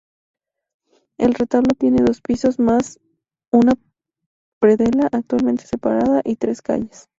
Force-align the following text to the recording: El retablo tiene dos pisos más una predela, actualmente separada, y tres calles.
El 1.19 1.35
retablo 1.35 1.75
tiene 1.77 2.01
dos 2.03 2.21
pisos 2.21 2.57
más 2.57 2.99
una 3.51 3.75
predela, 4.59 5.07
actualmente 5.11 5.67
separada, 5.67 6.21
y 6.25 6.37
tres 6.37 6.63
calles. 6.63 7.07